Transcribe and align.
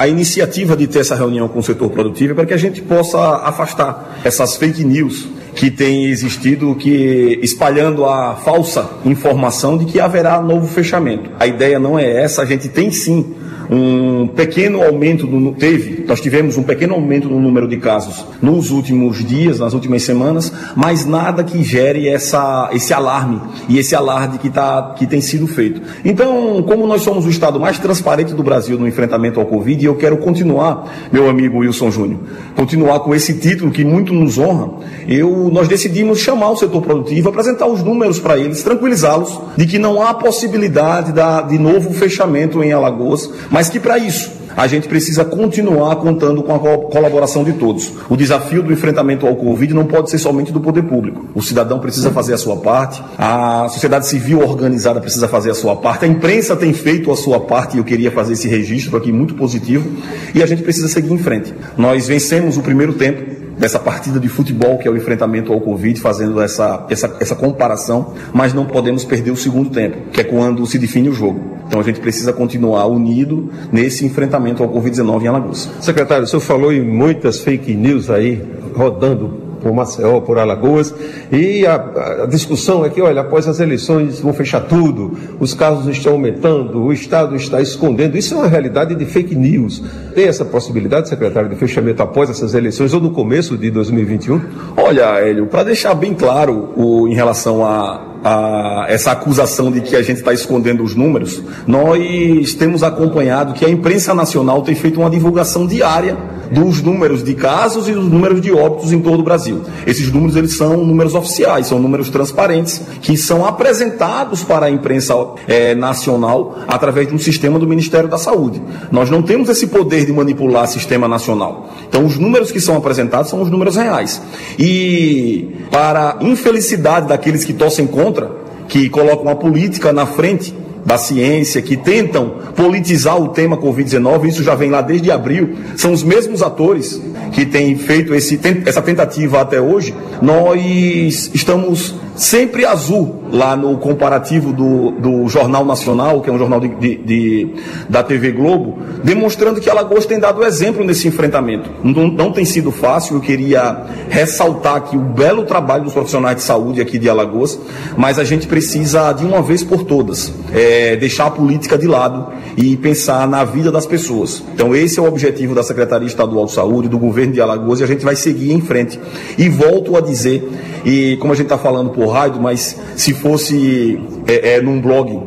A 0.00 0.08
iniciativa 0.08 0.74
de 0.74 0.86
ter 0.86 1.00
essa 1.00 1.14
reunião 1.14 1.46
com 1.46 1.58
o 1.58 1.62
setor 1.62 1.90
produtivo 1.90 2.32
é 2.32 2.34
para 2.34 2.46
que 2.46 2.54
a 2.54 2.56
gente 2.56 2.80
possa 2.80 3.18
afastar 3.44 4.18
essas 4.24 4.56
fake 4.56 4.82
news 4.82 5.28
que 5.54 5.70
têm 5.70 6.06
existido, 6.06 6.74
que 6.74 7.38
espalhando 7.42 8.06
a 8.06 8.34
falsa 8.36 8.88
informação 9.04 9.76
de 9.76 9.84
que 9.84 10.00
haverá 10.00 10.40
novo 10.40 10.66
fechamento. 10.66 11.28
A 11.38 11.46
ideia 11.46 11.78
não 11.78 11.98
é 11.98 12.22
essa, 12.22 12.40
a 12.40 12.46
gente 12.46 12.66
tem 12.66 12.90
sim 12.90 13.34
um 13.70 14.26
pequeno 14.26 14.82
aumento, 14.82 15.28
no, 15.28 15.52
teve, 15.52 16.04
nós 16.06 16.20
tivemos 16.20 16.56
um 16.56 16.62
pequeno 16.64 16.94
aumento 16.94 17.28
no 17.28 17.38
número 17.38 17.68
de 17.68 17.76
casos 17.76 18.26
nos 18.42 18.72
últimos 18.72 19.24
dias, 19.24 19.60
nas 19.60 19.74
últimas 19.74 20.02
semanas, 20.02 20.52
mas 20.74 21.06
nada 21.06 21.44
que 21.44 21.62
gere 21.62 22.08
essa, 22.08 22.68
esse 22.72 22.92
alarme 22.92 23.40
e 23.68 23.78
esse 23.78 23.94
alarde 23.94 24.38
que, 24.38 24.50
tá, 24.50 24.94
que 24.98 25.06
tem 25.06 25.20
sido 25.20 25.46
feito. 25.46 25.80
Então, 26.04 26.62
como 26.66 26.84
nós 26.86 27.02
somos 27.02 27.24
o 27.24 27.30
estado 27.30 27.60
mais 27.60 27.78
transparente 27.78 28.34
do 28.34 28.42
Brasil 28.42 28.76
no 28.76 28.88
enfrentamento 28.88 29.38
ao 29.38 29.46
Covid, 29.46 29.84
eu 29.84 29.94
quero 29.94 30.16
continuar, 30.16 31.08
meu 31.12 31.30
amigo 31.30 31.58
Wilson 31.58 31.92
Júnior, 31.92 32.20
continuar 32.56 33.00
com 33.00 33.14
esse 33.14 33.34
título 33.34 33.70
que 33.70 33.84
muito 33.84 34.12
nos 34.12 34.36
honra, 34.36 34.70
eu, 35.06 35.48
nós 35.52 35.68
decidimos 35.68 36.18
chamar 36.18 36.50
o 36.50 36.56
setor 36.56 36.82
produtivo, 36.82 37.28
apresentar 37.28 37.66
os 37.66 37.84
números 37.84 38.18
para 38.18 38.36
eles, 38.36 38.64
tranquilizá-los 38.64 39.40
de 39.56 39.64
que 39.66 39.78
não 39.78 40.02
há 40.02 40.12
possibilidade 40.12 41.12
da, 41.12 41.42
de 41.42 41.58
novo 41.58 41.92
fechamento 41.92 42.64
em 42.64 42.72
Alagoas, 42.72 43.30
mas 43.50 43.59
mas 43.60 43.68
que 43.68 43.78
para 43.78 43.98
isso 43.98 44.32
a 44.56 44.66
gente 44.66 44.88
precisa 44.88 45.22
continuar 45.22 45.94
contando 45.96 46.42
com 46.42 46.54
a 46.54 46.58
colaboração 46.58 47.44
de 47.44 47.52
todos. 47.52 47.92
O 48.08 48.16
desafio 48.16 48.62
do 48.62 48.72
enfrentamento 48.72 49.26
ao 49.26 49.36
Covid 49.36 49.74
não 49.74 49.84
pode 49.84 50.08
ser 50.08 50.16
somente 50.16 50.50
do 50.50 50.62
poder 50.62 50.84
público. 50.84 51.26
O 51.34 51.42
cidadão 51.42 51.78
precisa 51.78 52.10
fazer 52.10 52.32
a 52.32 52.38
sua 52.38 52.56
parte, 52.56 53.02
a 53.18 53.68
sociedade 53.68 54.06
civil 54.06 54.40
organizada 54.40 54.98
precisa 54.98 55.28
fazer 55.28 55.50
a 55.50 55.54
sua 55.54 55.76
parte, 55.76 56.06
a 56.06 56.08
imprensa 56.08 56.56
tem 56.56 56.72
feito 56.72 57.12
a 57.12 57.16
sua 57.16 57.38
parte 57.38 57.76
e 57.76 57.80
eu 57.80 57.84
queria 57.84 58.10
fazer 58.10 58.32
esse 58.32 58.48
registro 58.48 58.96
aqui 58.96 59.12
muito 59.12 59.34
positivo 59.34 59.90
e 60.34 60.42
a 60.42 60.46
gente 60.46 60.62
precisa 60.62 60.88
seguir 60.88 61.12
em 61.12 61.18
frente. 61.18 61.52
Nós 61.76 62.08
vencemos 62.08 62.56
o 62.56 62.62
primeiro 62.62 62.94
tempo, 62.94 63.39
dessa 63.60 63.78
partida 63.78 64.18
de 64.18 64.26
futebol 64.26 64.78
que 64.78 64.88
é 64.88 64.90
o 64.90 64.96
enfrentamento 64.96 65.52
ao 65.52 65.60
Covid, 65.60 66.00
fazendo 66.00 66.40
essa, 66.40 66.86
essa, 66.88 67.14
essa 67.20 67.36
comparação, 67.36 68.14
mas 68.32 68.54
não 68.54 68.64
podemos 68.64 69.04
perder 69.04 69.30
o 69.30 69.36
segundo 69.36 69.68
tempo, 69.68 69.98
que 70.10 70.22
é 70.22 70.24
quando 70.24 70.66
se 70.66 70.78
define 70.78 71.10
o 71.10 71.12
jogo. 71.12 71.58
Então 71.68 71.78
a 71.78 71.82
gente 71.82 72.00
precisa 72.00 72.32
continuar 72.32 72.86
unido 72.86 73.50
nesse 73.70 74.06
enfrentamento 74.06 74.62
ao 74.62 74.68
Covid-19 74.70 75.22
em 75.22 75.26
Alagoas. 75.28 75.70
Secretário, 75.78 76.24
o 76.24 76.26
senhor 76.26 76.40
falou 76.40 76.72
em 76.72 76.80
muitas 76.80 77.40
fake 77.40 77.74
news 77.74 78.08
aí 78.08 78.42
rodando 78.74 79.49
por 79.60 79.72
Maceió, 79.72 80.20
por 80.20 80.38
Alagoas, 80.38 80.94
e 81.30 81.66
a, 81.66 81.74
a, 82.22 82.26
discussão 82.26 82.84
é 82.84 82.90
que, 82.90 83.00
olha, 83.00 83.20
após 83.20 83.46
as 83.46 83.60
eleições 83.60 84.20
vão 84.20 84.32
fechar 84.32 84.62
tudo, 84.62 85.16
os 85.38 85.54
casos 85.54 85.86
estão 85.86 86.12
aumentando, 86.12 86.82
o 86.82 86.92
Estado 86.92 87.36
está 87.36 87.60
escondendo. 87.60 88.16
Isso 88.16 88.34
é 88.34 88.38
uma 88.38 88.48
realidade 88.48 88.94
de 88.94 89.04
fake 89.04 89.34
news. 89.34 89.82
Tem 90.14 90.26
essa 90.26 90.44
possibilidade, 90.44 91.08
secretário, 91.08 91.48
de 91.48 91.56
fechamento 91.56 92.02
após 92.02 92.30
essas 92.30 92.54
eleições 92.54 92.92
ou 92.92 93.00
no 93.00 93.10
começo 93.10 93.56
de 93.56 93.70
2021? 93.70 94.40
Olha, 94.76 95.18
Hélio, 95.20 95.46
para 95.46 95.64
deixar 95.64 95.94
bem 95.94 96.14
claro 96.14 96.72
o, 96.76 97.08
em 97.08 97.14
relação 97.14 97.64
a, 97.64 98.10
a, 98.24 98.86
essa 98.88 99.12
acusação 99.12 99.70
de 99.70 99.80
que 99.80 99.96
a 99.96 100.02
gente 100.02 100.18
está 100.18 100.32
escondendo 100.32 100.82
os 100.82 100.94
números, 100.94 101.42
nós 101.66 102.54
temos 102.54 102.82
acompanhado 102.82 103.54
que 103.54 103.64
a 103.64 103.70
imprensa 103.70 104.14
nacional 104.14 104.62
tem 104.62 104.74
feito 104.74 105.00
uma 105.00 105.10
divulgação 105.10 105.66
diária 105.66 106.16
dos 106.50 106.82
números 106.82 107.22
de 107.22 107.34
casos 107.34 107.88
e 107.88 107.92
dos 107.92 108.10
números 108.10 108.40
de 108.40 108.52
óbitos 108.52 108.92
em 108.92 109.00
todo 109.00 109.20
o 109.20 109.22
Brasil. 109.22 109.62
Esses 109.86 110.10
números 110.12 110.36
eles 110.36 110.56
são 110.56 110.84
números 110.84 111.14
oficiais, 111.14 111.66
são 111.66 111.78
números 111.78 112.10
transparentes 112.10 112.82
que 113.00 113.16
são 113.16 113.46
apresentados 113.46 114.42
para 114.42 114.66
a 114.66 114.70
imprensa 114.70 115.14
é, 115.46 115.74
nacional 115.74 116.58
através 116.66 117.08
de 117.08 117.14
um 117.14 117.18
sistema 117.18 117.58
do 117.58 117.66
Ministério 117.66 118.08
da 118.08 118.18
Saúde. 118.18 118.60
Nós 118.90 119.10
não 119.10 119.22
temos 119.22 119.48
esse 119.48 119.66
poder 119.66 120.04
de 120.06 120.12
manipular 120.12 120.66
sistema 120.66 121.06
nacional. 121.06 121.70
Então, 121.88 122.04
os 122.04 122.18
números 122.18 122.50
que 122.50 122.60
são 122.60 122.76
apresentados 122.76 123.30
são 123.30 123.40
os 123.42 123.50
números 123.50 123.76
reais. 123.76 124.20
E 124.58 125.56
para 125.70 126.18
infelicidade 126.20 127.08
daqueles 127.08 127.44
que 127.44 127.52
torcem 127.52 127.86
contra, 127.86 128.30
que 128.68 128.88
colocam 128.88 129.30
a 129.30 129.34
política 129.34 129.92
na 129.92 130.06
frente 130.06 130.54
da 130.84 130.96
ciência 130.98 131.60
que 131.62 131.76
tentam 131.76 132.34
politizar 132.56 133.20
o 133.20 133.28
tema 133.28 133.56
Covid-19, 133.56 134.28
isso 134.28 134.42
já 134.42 134.54
vem 134.54 134.70
lá 134.70 134.80
desde 134.80 135.10
abril, 135.10 135.56
são 135.76 135.92
os 135.92 136.02
mesmos 136.02 136.42
atores 136.42 137.00
que 137.32 137.46
têm 137.46 137.76
feito 137.76 138.14
esse, 138.14 138.38
essa 138.66 138.82
tentativa 138.82 139.40
até 139.40 139.60
hoje. 139.60 139.94
Nós 140.20 141.30
estamos 141.32 141.94
sempre 142.20 142.66
azul 142.66 143.22
lá 143.32 143.56
no 143.56 143.78
comparativo 143.78 144.52
do, 144.52 144.90
do 144.90 145.28
Jornal 145.28 145.64
Nacional, 145.64 146.20
que 146.20 146.28
é 146.28 146.32
um 146.32 146.38
jornal 146.38 146.60
de, 146.60 146.68
de, 146.68 146.96
de, 146.96 147.54
da 147.88 148.02
TV 148.02 148.32
Globo, 148.32 148.78
demonstrando 149.02 149.60
que 149.60 149.70
Alagoas 149.70 150.04
tem 150.04 150.18
dado 150.18 150.44
exemplo 150.44 150.84
nesse 150.84 151.08
enfrentamento. 151.08 151.70
Não, 151.82 152.08
não 152.08 152.32
tem 152.32 152.44
sido 152.44 152.70
fácil, 152.70 153.16
eu 153.16 153.20
queria 153.20 153.84
ressaltar 154.08 154.76
aqui 154.76 154.96
o 154.96 155.00
belo 155.00 155.44
trabalho 155.44 155.84
dos 155.84 155.94
profissionais 155.94 156.36
de 156.36 156.42
saúde 156.42 156.80
aqui 156.80 156.98
de 156.98 157.08
Alagoas, 157.08 157.58
mas 157.96 158.18
a 158.18 158.24
gente 158.24 158.46
precisa, 158.46 159.12
de 159.12 159.24
uma 159.24 159.40
vez 159.40 159.62
por 159.62 159.84
todas, 159.84 160.32
é, 160.52 160.69
deixar 160.96 161.26
a 161.26 161.30
política 161.30 161.76
de 161.76 161.86
lado 161.86 162.32
e 162.56 162.76
pensar 162.76 163.26
na 163.28 163.44
vida 163.44 163.70
das 163.70 163.86
pessoas. 163.86 164.42
Então, 164.54 164.74
esse 164.74 164.98
é 164.98 165.02
o 165.02 165.06
objetivo 165.06 165.54
da 165.54 165.62
Secretaria 165.62 166.06
Estadual 166.06 166.46
de 166.46 166.52
Saúde, 166.52 166.88
do 166.88 166.98
governo 166.98 167.32
de 167.32 167.40
Alagoas, 167.40 167.80
e 167.80 167.84
a 167.84 167.86
gente 167.86 168.04
vai 168.04 168.16
seguir 168.16 168.52
em 168.52 168.60
frente. 168.60 168.98
E 169.38 169.48
volto 169.48 169.96
a 169.96 170.00
dizer, 170.00 170.48
e 170.84 171.16
como 171.16 171.32
a 171.32 171.36
gente 171.36 171.46
está 171.46 171.58
falando 171.58 171.90
por 171.90 172.08
rádio, 172.08 172.40
mas 172.40 172.76
se 172.96 173.14
fosse 173.14 173.98
é, 174.26 174.54
é, 174.54 174.62
num 174.62 174.80
blog 174.80 175.20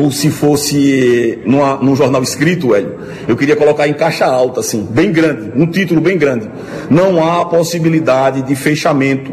ou 0.00 0.10
se 0.10 0.30
fosse 0.30 1.40
numa, 1.44 1.76
num 1.76 1.96
jornal 1.96 2.22
escrito, 2.22 2.74
Hélio, 2.74 2.94
eu 3.26 3.36
queria 3.36 3.56
colocar 3.56 3.88
em 3.88 3.92
caixa 3.92 4.24
alta, 4.24 4.60
assim, 4.60 4.86
bem 4.88 5.12
grande, 5.12 5.52
um 5.56 5.66
título 5.66 6.00
bem 6.00 6.16
grande. 6.16 6.48
Não 6.88 7.22
há 7.22 7.44
possibilidade 7.44 8.42
de 8.42 8.54
fechamento 8.54 9.32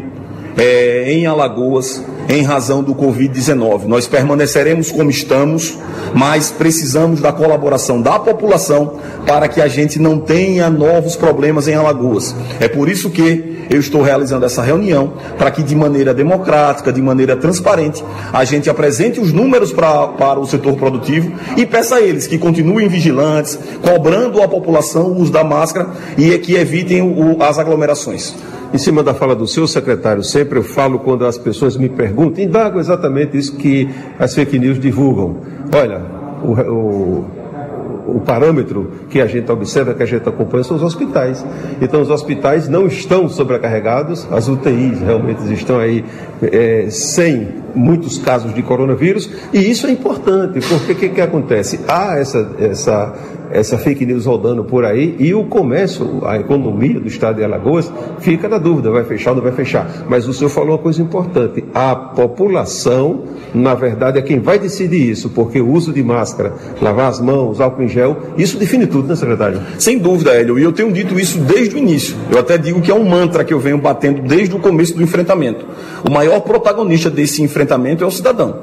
é, 0.56 1.12
em 1.12 1.26
Alagoas 1.26 2.04
em 2.30 2.42
razão 2.44 2.82
do 2.82 2.94
Covid-19. 2.94 3.86
Nós 3.86 4.06
permaneceremos 4.06 4.92
como 4.92 5.10
estamos, 5.10 5.76
mas 6.14 6.50
precisamos 6.50 7.20
da 7.20 7.32
colaboração 7.32 8.00
da 8.00 8.20
população 8.20 8.94
para 9.26 9.48
que 9.48 9.60
a 9.60 9.66
gente 9.66 9.98
não 9.98 10.18
tenha 10.18 10.70
novos 10.70 11.16
problemas 11.16 11.66
em 11.66 11.74
Alagoas. 11.74 12.34
É 12.60 12.68
por 12.68 12.88
isso 12.88 13.10
que 13.10 13.58
eu 13.68 13.80
estou 13.80 14.02
realizando 14.02 14.44
essa 14.44 14.62
reunião, 14.62 15.12
para 15.38 15.50
que 15.50 15.62
de 15.62 15.74
maneira 15.74 16.14
democrática, 16.14 16.92
de 16.92 17.02
maneira 17.02 17.36
transparente, 17.36 18.04
a 18.32 18.44
gente 18.44 18.70
apresente 18.70 19.20
os 19.20 19.32
números 19.32 19.72
pra, 19.72 20.08
para 20.08 20.38
o 20.40 20.46
setor 20.46 20.74
produtivo 20.74 21.32
e 21.56 21.66
peça 21.66 21.96
a 21.96 22.00
eles 22.00 22.26
que 22.26 22.38
continuem 22.38 22.88
vigilantes, 22.88 23.58
cobrando 23.82 24.40
a 24.42 24.48
população 24.48 25.06
o 25.06 25.20
uso 25.20 25.32
da 25.32 25.42
máscara 25.42 25.90
e 26.16 26.36
que 26.38 26.54
evitem 26.54 27.02
o, 27.02 27.42
as 27.42 27.58
aglomerações. 27.58 28.34
Em 28.72 28.78
cima 28.78 29.02
da 29.02 29.12
fala 29.12 29.34
do 29.34 29.46
seu 29.46 29.66
secretário, 29.66 30.22
sempre 30.22 30.58
eu 30.58 30.62
falo 30.62 30.98
quando 31.00 31.26
as 31.26 31.36
pessoas 31.36 31.76
me 31.76 31.88
perguntam, 31.88 32.42
indago 32.42 32.78
exatamente 32.78 33.36
isso 33.36 33.56
que 33.56 33.88
as 34.18 34.34
fake 34.34 34.58
news 34.58 34.78
divulgam. 34.78 35.38
Olha, 35.74 36.00
o, 36.42 36.52
o 36.52 37.40
o 38.06 38.20
parâmetro 38.20 38.90
que 39.08 39.20
a 39.20 39.26
gente 39.26 39.50
observa, 39.50 39.94
que 39.94 40.02
a 40.02 40.06
gente 40.06 40.28
acompanha, 40.28 40.64
são 40.64 40.76
os 40.76 40.82
hospitais. 40.82 41.44
Então, 41.80 42.00
os 42.00 42.10
hospitais 42.10 42.68
não 42.68 42.86
estão 42.86 43.28
sobrecarregados, 43.28 44.26
as 44.30 44.48
UTIs 44.48 45.00
realmente 45.00 45.52
estão 45.52 45.78
aí 45.78 46.04
é, 46.42 46.86
sem 46.90 47.48
muitos 47.74 48.18
casos 48.18 48.52
de 48.52 48.62
coronavírus, 48.62 49.30
e 49.52 49.58
isso 49.70 49.86
é 49.86 49.92
importante, 49.92 50.60
porque 50.60 50.92
o 50.92 50.96
que, 50.96 51.08
que 51.10 51.20
acontece? 51.20 51.80
Há 51.86 52.18
essa, 52.18 52.50
essa 52.58 53.14
essa 53.50 53.78
fake 53.78 54.06
news 54.06 54.26
rodando 54.26 54.64
por 54.64 54.84
aí 54.84 55.16
e 55.18 55.34
o 55.34 55.44
comércio, 55.44 56.24
a 56.24 56.38
economia 56.38 57.00
do 57.00 57.08
estado 57.08 57.36
de 57.36 57.44
Alagoas 57.44 57.92
fica 58.20 58.48
na 58.48 58.58
dúvida, 58.58 58.90
vai 58.90 59.04
fechar 59.04 59.30
ou 59.30 59.36
não 59.36 59.42
vai 59.42 59.52
fechar. 59.52 60.06
Mas 60.08 60.26
o 60.28 60.32
senhor 60.32 60.50
falou 60.50 60.70
uma 60.70 60.78
coisa 60.78 61.02
importante, 61.02 61.64
a 61.74 61.94
população, 61.94 63.24
na 63.54 63.74
verdade, 63.74 64.18
é 64.18 64.22
quem 64.22 64.38
vai 64.38 64.58
decidir 64.58 65.10
isso, 65.10 65.30
porque 65.30 65.60
o 65.60 65.70
uso 65.70 65.92
de 65.92 66.02
máscara, 66.02 66.54
lavar 66.80 67.08
as 67.08 67.20
mãos, 67.20 67.60
álcool 67.60 67.82
em 67.82 67.88
gel, 67.88 68.16
isso 68.36 68.58
define 68.58 68.86
tudo, 68.86 69.08
né, 69.08 69.16
secretário? 69.16 69.60
Sem 69.78 69.98
dúvida, 69.98 70.32
Hélio, 70.32 70.58
e 70.58 70.62
eu 70.62 70.72
tenho 70.72 70.92
dito 70.92 71.18
isso 71.18 71.38
desde 71.38 71.74
o 71.74 71.78
início. 71.78 72.16
Eu 72.30 72.38
até 72.38 72.56
digo 72.56 72.80
que 72.80 72.90
é 72.90 72.94
um 72.94 73.04
mantra 73.04 73.44
que 73.44 73.52
eu 73.52 73.58
venho 73.58 73.78
batendo 73.78 74.22
desde 74.22 74.54
o 74.54 74.58
começo 74.58 74.94
do 74.94 75.02
enfrentamento. 75.02 75.64
O 76.06 76.10
maior 76.10 76.40
protagonista 76.40 77.10
desse 77.10 77.42
enfrentamento 77.42 78.04
é 78.04 78.06
o 78.06 78.10
cidadão. 78.10 78.58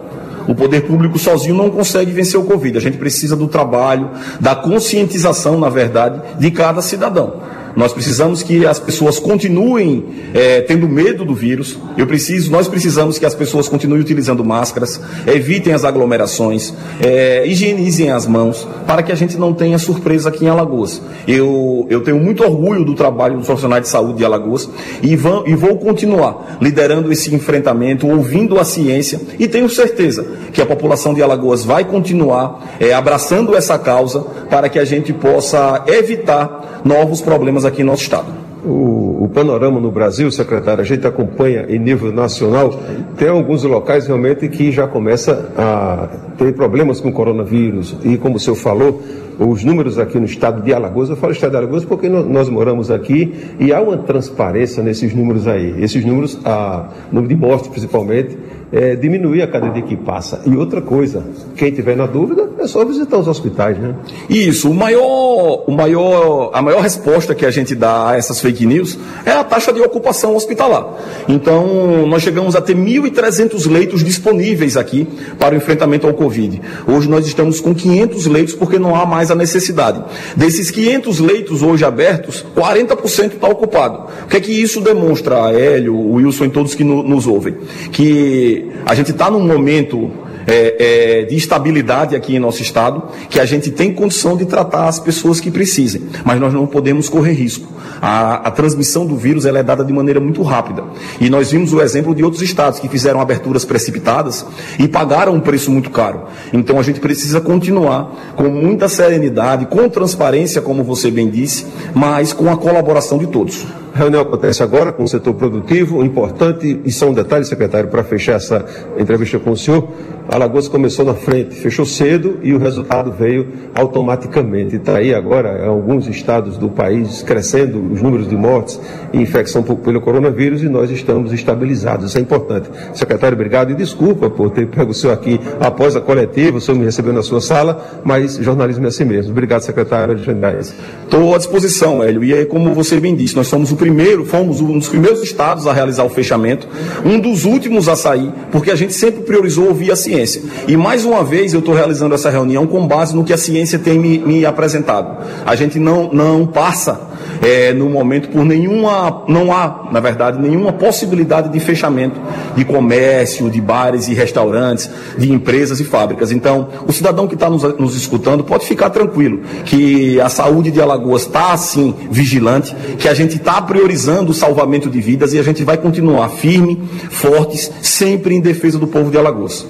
O 0.47 0.55
poder 0.55 0.81
público 0.81 1.19
sozinho 1.19 1.55
não 1.55 1.69
consegue 1.69 2.11
vencer 2.11 2.39
o 2.39 2.44
Covid. 2.44 2.77
A 2.77 2.81
gente 2.81 2.97
precisa 2.97 3.35
do 3.35 3.47
trabalho, 3.47 4.09
da 4.39 4.55
conscientização, 4.55 5.59
na 5.59 5.69
verdade, 5.69 6.21
de 6.39 6.51
cada 6.51 6.81
cidadão. 6.81 7.56
Nós 7.77 7.94
precisamos 7.94 8.41
que 8.41 8.65
as 8.65 8.79
pessoas 8.79 9.19
continuem 9.19 10.03
é, 10.33 10.62
tendo 10.62 10.89
medo 10.89 11.24
do 11.24 11.35
vírus. 11.35 11.77
Eu 11.95 12.07
preciso, 12.07 12.51
nós 12.51 12.68
precisamos 12.68 13.19
que 13.19 13.25
as 13.25 13.35
pessoas 13.35 13.69
continuem 13.69 14.01
utilizando 14.01 14.44
máscaras, 14.44 15.00
evitem 15.27 15.74
as 15.74 15.85
aglomerações, 15.85 16.74
é, 17.00 17.45
higienizem 17.45 18.09
as 18.09 18.25
mãos, 18.25 18.68
para 18.88 19.03
que 19.03 19.12
a 19.12 19.15
gente 19.15 19.38
não 19.38 19.53
tenha 19.53 19.77
surpresa 19.77 20.29
aqui 20.29 20.45
em 20.45 20.47
Alagoas. 20.47 21.00
Eu, 21.27 21.85
eu 21.88 22.01
tenho 22.01 22.18
muito 22.18 22.44
orgulho 22.44 22.83
do 22.83 22.95
trabalho 22.95 23.38
dos 23.38 23.45
profissionais 23.45 23.83
de 23.83 23.89
saúde 23.89 24.18
de 24.18 24.25
Alagoas 24.25 24.68
e, 25.03 25.15
vão, 25.15 25.45
e 25.45 25.53
vou 25.53 25.77
continuar 25.77 26.57
liderando 26.59 27.12
esse 27.12 27.35
enfrentamento, 27.35 28.07
ouvindo 28.07 28.59
a 28.59 28.65
ciência 28.65 29.21
e 29.38 29.47
tenho 29.47 29.69
certeza 29.69 30.25
que 30.51 30.59
a 30.59 30.65
população 30.65 31.13
de 31.13 31.21
Alagoas 31.21 31.63
vai 31.63 31.85
continuar 31.85 32.75
é, 32.79 32.91
abraçando 32.91 33.56
essa 33.56 33.77
causa 33.77 34.21
para 34.50 34.68
que 34.68 34.79
a 34.79 34.85
gente 34.85 35.13
possa 35.13 35.83
evitar 35.85 36.81
novos 36.83 37.21
problemas 37.21 37.65
aqui 37.67 37.83
no 37.83 37.91
nosso 37.91 38.03
Estado. 38.03 38.31
O, 38.65 39.16
o, 39.23 39.27
panorama 39.27 39.79
no 39.79 39.91
Brasil, 39.91 40.29
secretário, 40.31 40.81
a 40.81 40.85
gente 40.85 41.05
acompanha 41.05 41.65
em 41.69 41.79
nível 41.79 42.11
nacional, 42.11 42.79
tem 43.17 43.27
alguns 43.27 43.63
locais 43.63 44.07
realmente 44.07 44.47
que 44.49 44.71
já 44.71 44.87
começa 44.87 45.51
a 45.57 46.07
ter 46.37 46.53
problemas 46.53 46.99
com 46.99 47.09
o 47.09 47.11
coronavírus. 47.11 47.95
E 48.03 48.17
como 48.17 48.35
o 48.37 48.39
senhor 48.39 48.55
falou, 48.55 49.01
os 49.39 49.63
números 49.63 49.99
aqui 49.99 50.19
no 50.19 50.25
estado 50.25 50.63
de 50.63 50.73
Alagoas, 50.73 51.09
eu 51.09 51.15
falo 51.15 51.31
estado 51.31 51.51
de 51.51 51.57
Alagoas 51.57 51.85
porque 51.85 52.09
nós 52.09 52.49
moramos 52.49 52.89
aqui 52.89 53.33
e 53.59 53.71
há 53.71 53.79
uma 53.79 53.97
transparência 53.97 54.81
nesses 54.81 55.13
números 55.13 55.47
aí. 55.47 55.75
Esses 55.81 56.03
números, 56.03 56.39
a 56.43 56.89
número 57.11 57.33
de 57.33 57.39
mortes 57.39 57.67
principalmente, 57.67 58.37
é, 58.71 58.97
a 59.43 59.47
cada 59.47 59.69
dia 59.69 59.83
que 59.83 59.95
passa. 59.95 60.41
E 60.45 60.55
outra 60.55 60.81
coisa, 60.81 61.23
quem 61.55 61.71
tiver 61.71 61.95
na 61.95 62.05
dúvida, 62.05 62.49
é 62.59 62.67
só 62.67 62.83
visitar 62.83 63.17
os 63.17 63.27
hospitais, 63.27 63.77
né? 63.77 63.95
Isso, 64.29 64.69
o 64.69 64.73
maior, 64.73 65.63
o 65.67 65.71
maior, 65.71 66.51
a 66.53 66.61
maior 66.61 66.81
resposta 66.81 67.35
que 67.35 67.45
a 67.45 67.51
gente 67.51 67.75
dá 67.75 68.09
a 68.09 68.17
essas 68.17 68.41
fake 68.41 68.65
news 68.65 68.97
é 69.25 69.31
a 69.31 69.44
taxa 69.44 69.74
de 69.74 69.81
ocupação 69.81 70.36
hospitalar. 70.36 70.86
Então, 71.27 72.07
nós 72.07 72.24
chegamos 72.24 72.56
a 72.56 72.62
ter 72.62 72.75
1.300 72.75 73.69
leitos 73.69 74.04
disponíveis 74.04 74.77
aqui 74.77 75.07
para 75.38 75.54
o 75.54 75.57
enfrentamento 75.57 76.07
ao 76.07 76.13
Covid. 76.13 76.62
Hoje 76.88 77.09
nós 77.09 77.27
estamos 77.27 77.59
com 77.59 77.74
500 77.75 78.25
leitos 78.27 78.56
porque 78.56 78.80
não 78.80 78.95
há 78.95 79.06
mais 79.06 79.30
a 79.30 79.36
necessidade. 79.36 80.04
Desses 80.36 80.71
500 80.71 81.19
leitos 81.19 81.62
hoje 81.62 81.83
abertos, 81.83 82.45
40% 82.56 83.33
está 83.33 83.48
ocupado. 83.48 84.07
O 84.24 84.27
que 84.27 84.38
é 84.38 84.39
que 84.39 84.51
isso 84.51 84.81
demonstra, 84.81 85.51
Hélio, 85.51 85.98
Wilson 85.98 86.45
e 86.45 86.50
todos 86.50 86.75
que 86.75 86.83
no, 86.83 87.03
nos 87.03 87.27
ouvem? 87.27 87.57
Que 87.92 88.71
a 88.86 88.95
gente 88.95 89.12
está 89.12 89.30
num 89.30 89.45
momento 89.45 90.12
é, 90.47 91.19
é, 91.19 91.25
de 91.25 91.35
estabilidade 91.35 92.15
aqui 92.15 92.35
em 92.35 92.39
nosso 92.39 92.61
estado, 92.61 93.03
que 93.29 93.39
a 93.39 93.45
gente 93.45 93.69
tem 93.69 93.94
condição 93.94 94.38
de 94.38 94.45
tratar 94.45 94.88
as 94.88 94.99
pessoas 94.99 95.39
que 95.39 95.51
precisem, 95.51 96.03
mas 96.23 96.39
nós 96.39 96.53
não 96.53 96.65
podemos 96.65 97.09
correr 97.09 97.33
risco. 97.33 97.67
A, 98.01 98.47
a 98.47 98.51
transmissão 98.51 99.05
do 99.05 99.17
vírus 99.17 99.45
é 99.45 99.63
dada 99.63 99.83
de 99.83 99.91
maneira 99.91 100.19
muito 100.19 100.41
rápida. 100.44 100.83
E 101.19 101.29
nós 101.29 101.51
vimos 101.51 101.73
o 101.73 101.81
exemplo 101.81 102.15
de 102.15 102.23
outros 102.23 102.41
estados 102.41 102.79
que 102.79 102.88
fizeram 102.88 103.19
aberturas 103.19 103.65
precipitadas 103.65 104.45
e 104.79 104.88
pagaram 104.88 105.33
um 105.33 105.39
preço 105.39 105.71
muito 105.71 105.89
caro. 105.89 106.21
Então 106.53 106.79
a 106.79 106.83
gente 106.83 107.00
precisa 107.00 107.41
continuar 107.41 108.33
com 108.35 108.50
muita 108.50 108.88
serenidade, 108.88 109.65
com 109.65 109.89
transparência, 109.89 110.61
como 110.61 110.83
você 110.83 111.11
bem 111.11 111.29
disse, 111.29 111.65
mas 111.93 112.31
com 112.33 112.51
a 112.51 112.57
colaboração 112.57 113.17
de 113.17 113.27
todos. 113.27 113.65
A 113.94 113.98
reunião 113.98 114.22
acontece 114.22 114.62
agora 114.62 114.92
com 114.92 115.04
o 115.04 115.07
setor 115.07 115.34
produtivo, 115.34 116.04
importante, 116.04 116.81
e 116.84 116.92
só 116.92 117.10
um 117.10 117.13
detalhe, 117.13 117.45
secretário, 117.45 117.89
para 117.89 118.04
fechar 118.04 118.34
essa 118.34 118.66
entrevista 118.98 119.39
com 119.39 119.51
o 119.51 119.57
senhor. 119.57 119.88
Alagoas 120.30 120.68
começou 120.68 121.06
na 121.06 121.13
frente, 121.13 121.56
fechou 121.56 121.86
cedo 121.86 122.39
e 122.44 122.54
o 122.54 122.57
resultado 122.57 123.13
veio 123.13 123.48
automaticamente. 123.74 124.75
Está 124.75 124.98
aí 124.98 125.13
agora 125.13 125.66
alguns 125.66 126.06
estados 126.07 126.57
do 126.57 126.68
país 126.68 127.24
crescendo 127.24 127.94
os 127.94 128.01
números 128.01 128.28
de 128.28 128.36
mortes 128.36 128.80
e 129.13 129.22
infecção 129.22 129.63
pelo 129.63 130.01
coronavírus 130.01 130.63
e 130.63 130.69
nós 130.69 130.92
estamos 130.92 131.31
estabilizados. 131.31 132.07
Isso 132.07 132.18
é 132.18 132.22
importante. 132.22 132.69
Secretário, 132.94 133.36
obrigado 133.36 133.72
e 133.72 133.75
desculpa 133.75 134.30
por 134.30 134.50
ter 134.50 134.68
pego 134.68 134.92
o 134.92 134.94
senhor 134.94 135.13
aqui 135.13 135.39
após 135.62 135.95
a 135.95 136.01
coletiva, 136.01 136.57
o 136.57 136.62
senhor 136.62 136.78
me 136.78 136.84
recebeu 136.84 137.13
na 137.13 137.24
sua 137.24 137.39
sala, 137.39 138.01
mas 138.04 138.36
jornalismo 138.36 138.84
é 138.84 138.89
assim 138.89 139.06
mesmo. 139.06 139.31
Obrigado, 139.31 139.62
secretário 139.62 140.13
Alexandre 140.13 140.60
Estou 141.04 141.34
à 141.34 141.38
disposição, 141.38 142.04
Hélio. 142.04 142.22
E 142.24 142.34
aí, 142.34 142.45
como 142.45 142.74
você 142.74 143.00
bem 143.00 143.16
disse, 143.16 143.36
nós 143.36 143.48
somos 143.48 143.72
o 143.72 143.76
primeiro, 143.77 144.25
fomos 144.25 144.59
um 144.59 144.77
dos 144.77 144.89
primeiros 144.89 145.21
estados 145.21 145.68
a 145.68 145.74
realizar 145.74 146.03
o 146.03 146.09
fechamento, 146.09 146.68
um 147.06 147.19
dos 147.19 147.45
últimos 147.45 147.88
a 147.88 147.95
sair, 147.95 148.31
porque 148.51 148.71
a 148.71 148.75
gente 148.75 148.94
sempre 148.94 149.21
priorizou 149.21 149.68
ouvir 149.68 149.91
a 149.91 149.95
ciência. 149.95 150.41
E 150.68 150.75
mais 150.75 151.06
uma 151.06 151.24
vez 151.24 151.53
eu 151.53 151.59
estou 151.59 151.74
realizando 151.74 152.15
essa 152.15 152.29
reunião 152.29 152.68
com 152.68 152.85
base 152.88 153.15
no 153.15 153.24
que 153.24 153.33
a 153.33 153.38
ciência 153.38 153.79
tem 153.79 153.97
me, 153.97 154.18
me 154.19 154.45
apresentado. 154.45 155.24
A 155.45 155.56
gente 155.56 155.79
não, 155.79 156.12
não 156.12 156.45
passa 156.45 157.07
é, 157.42 157.74
no 157.74 157.89
momento 157.89 158.30
por 158.30 158.45
nenhuma, 158.45 159.24
não 159.28 159.51
há, 159.51 159.89
na 159.92 160.00
verdade, 160.00 160.39
nenhuma 160.39 160.74
possibilidade 160.74 161.50
de 161.50 161.60
fechamento 161.60 162.19
de 162.56 162.66
comércio, 162.66 163.50
de 163.50 163.62
bares 163.62 164.07
e 164.07 164.13
restaurantes, 164.13 164.89
de 165.18 165.31
empresas 165.31 165.80
e 165.80 165.84
fábricas. 165.84 166.31
Então, 166.31 166.69
o 166.88 166.92
cidadão 166.92 167.28
que 167.28 167.36
está 167.36 167.50
nos, 167.50 167.63
nos 167.78 167.95
escutando 167.95 168.44
pode 168.44 168.66
ficar 168.66 168.89
tranquilo 168.89 169.42
que 169.66 170.19
a 170.19 170.30
saúde 170.30 170.72
de 170.72 170.81
Alagoas 170.81 171.24
está, 171.24 171.54
assim, 171.54 171.94
vigilante, 172.10 172.75
que 172.98 173.07
a 173.07 173.13
gente 173.13 173.38
está 173.38 173.62
priorizando 173.62 174.31
o 174.31 174.34
salvamento 174.34 174.89
de 174.89 175.00
vidas 175.01 175.34
e 175.34 175.39
a 175.39 175.44
gente 175.44 175.63
vai 175.63 175.78
continuar 175.78 176.30
firme, 176.30 176.81
fortes, 177.10 177.72
sempre 177.81 178.36
em 178.36 178.42
defesa 178.42 178.78
do 178.78 178.88
povo 178.88 179.12
de 179.12 179.18
Alagoas. 179.18 179.66